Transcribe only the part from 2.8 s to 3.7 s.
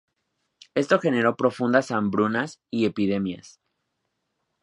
epidemias.